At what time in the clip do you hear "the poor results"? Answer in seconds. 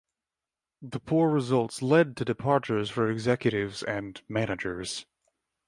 0.81-1.83